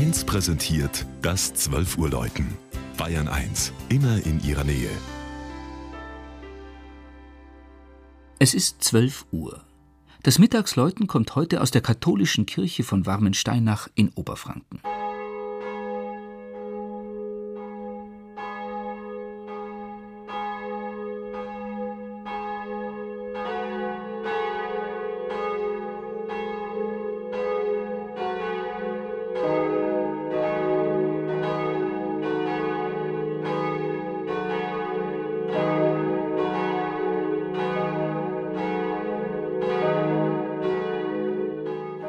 [0.00, 2.56] 1 präsentiert das 12 Uhr Läuten.
[2.96, 4.88] Bayern 1, immer in ihrer Nähe.
[8.38, 9.62] Es ist 12 Uhr.
[10.22, 14.80] Das Mittagsläuten kommt heute aus der katholischen Kirche von Warmensteinach in Oberfranken.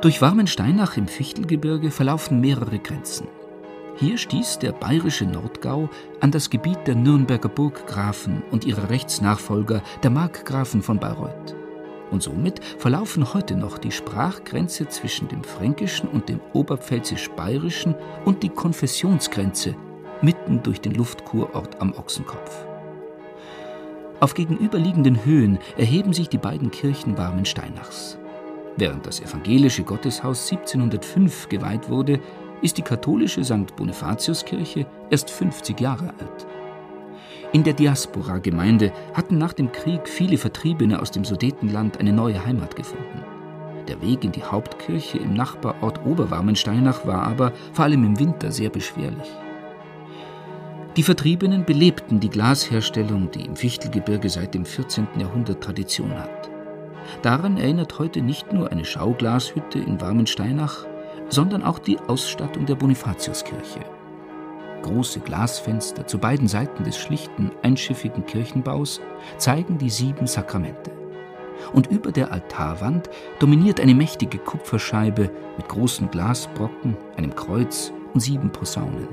[0.00, 3.28] Durch Warmensteinach im Fichtelgebirge verlaufen mehrere Grenzen.
[3.96, 5.90] Hier stieß der bayerische Nordgau
[6.20, 11.54] an das Gebiet der Nürnberger Burggrafen und ihrer Rechtsnachfolger, der Markgrafen von Bayreuth.
[12.10, 18.48] Und somit verlaufen heute noch die Sprachgrenze zwischen dem Fränkischen und dem Oberpfälzisch-Bayerischen und die
[18.48, 19.76] Konfessionsgrenze
[20.22, 22.64] mitten durch den Luftkurort am Ochsenkopf.
[24.20, 28.16] Auf gegenüberliegenden Höhen erheben sich die beiden Kirchen Warmensteinachs.
[28.76, 32.20] Während das evangelische Gotteshaus 1705 geweiht wurde,
[32.62, 33.74] ist die katholische St.
[33.76, 36.46] Bonifatiuskirche erst 50 Jahre alt.
[37.52, 42.76] In der Diaspora-Gemeinde hatten nach dem Krieg viele Vertriebene aus dem Sudetenland eine neue Heimat
[42.76, 43.24] gefunden.
[43.88, 48.70] Der Weg in die Hauptkirche im Nachbarort Oberwarmensteinach war aber, vor allem im Winter, sehr
[48.70, 49.28] beschwerlich.
[50.96, 55.08] Die Vertriebenen belebten die Glasherstellung, die im Fichtelgebirge seit dem 14.
[55.18, 56.39] Jahrhundert Tradition hat.
[57.22, 60.86] Daran erinnert heute nicht nur eine Schauglashütte in Warmensteinach,
[61.28, 63.80] sondern auch die Ausstattung der Bonifatiuskirche.
[64.82, 69.00] Große Glasfenster zu beiden Seiten des schlichten, einschiffigen Kirchenbaus
[69.36, 70.90] zeigen die sieben Sakramente.
[71.74, 78.50] Und über der Altarwand dominiert eine mächtige Kupferscheibe mit großen Glasbrocken, einem Kreuz und sieben
[78.50, 79.08] Posaunen.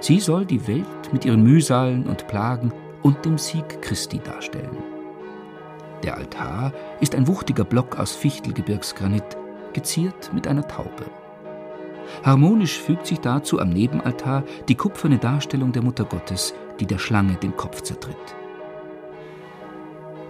[0.00, 4.99] Sie soll die Welt mit ihren Mühsalen und Plagen und dem Sieg Christi darstellen.
[6.02, 9.36] Der Altar ist ein wuchtiger Block aus Fichtelgebirgsgranit,
[9.72, 11.04] geziert mit einer Taube.
[12.24, 17.34] Harmonisch fügt sich dazu am Nebenaltar die kupferne Darstellung der Mutter Gottes, die der Schlange
[17.34, 18.16] den Kopf zertritt.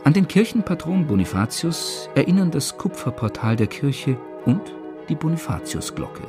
[0.03, 4.62] An den Kirchenpatron Bonifatius erinnern das Kupferportal der Kirche und
[5.08, 6.22] die Bonifatiusglocke.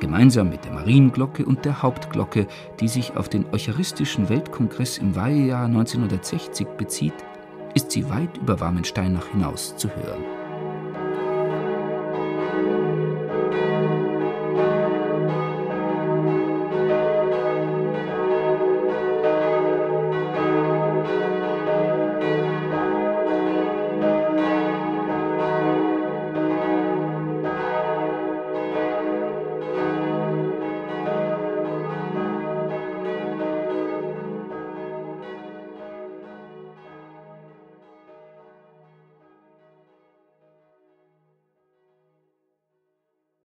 [0.00, 2.46] Gemeinsam mit der Marienglocke und der Hauptglocke,
[2.80, 7.14] die sich auf den Eucharistischen Weltkongress im Weihejahr 1960 bezieht,
[7.74, 10.43] ist sie weit über Warmensteinach hinaus zu hören.